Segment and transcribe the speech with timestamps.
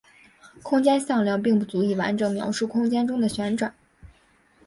[0.63, 3.75] 空间向量并不足以完整描述空间中的旋转。